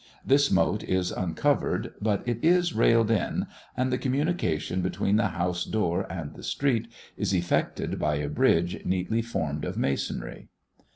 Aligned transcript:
This 0.25 0.49
moat 0.49 0.83
is 0.83 1.11
uncovered, 1.11 1.93
but 2.01 2.23
it 2.27 2.39
is 2.43 2.73
railed 2.73 3.11
in, 3.11 3.45
and 3.77 3.93
the 3.93 3.99
communication 3.99 4.81
between 4.81 5.17
the 5.17 5.27
house 5.27 5.63
door 5.63 6.11
and 6.11 6.33
the 6.33 6.41
street 6.41 6.87
is 7.17 7.33
effected 7.35 7.99
by 7.99 8.15
a 8.15 8.27
bridge 8.27 8.83
neatly 8.83 9.21
formed 9.21 9.63
of 9.63 9.77
masonry. 9.77 10.49